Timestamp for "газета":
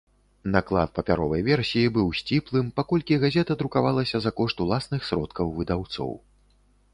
3.25-3.59